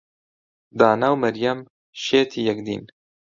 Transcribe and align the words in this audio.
دانا 0.79 1.09
و 1.13 1.19
مەریەم 1.23 1.59
شێتی 2.03 2.41
یەکدین. 2.49 2.83